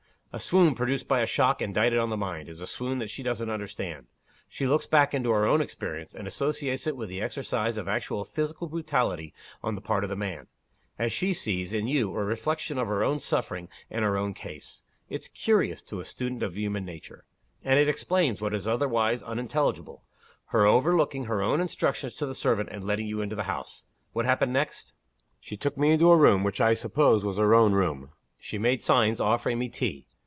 [0.33, 3.21] A swoon produced by a shock indicted on the mind, is a swoon that she
[3.21, 4.07] doesn't understand.
[4.47, 8.23] She looks back into her own experience, and associates it with the exercise of actual
[8.23, 10.47] physical brutality on the part of the man.
[10.97, 14.83] And she sees, in you, a reflection of her own sufferings and her own case.
[15.09, 17.25] It's curious to a student of human nature.
[17.65, 20.05] And it explains, what is otherwise unintelligible
[20.45, 23.83] her overlooking her own instructions to the servant, and letting you into the house.
[24.13, 24.93] What happened next?"
[25.41, 28.11] "She took me into a room, which I suppose was her own room.
[28.39, 30.07] She made signs, offering me tea.